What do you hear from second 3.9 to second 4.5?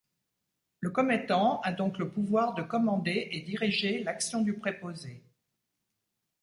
l'action